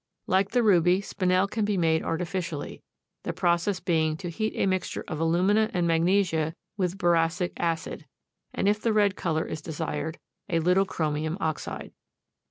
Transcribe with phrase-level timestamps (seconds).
[0.25, 2.81] Like the ruby, Spinel can be made artificially,
[3.21, 8.07] the process being to heat a mixture of alumina and magnesia with boracic acid,
[8.51, 10.17] and if the red color is desired,
[10.49, 11.91] a little chromium oxide.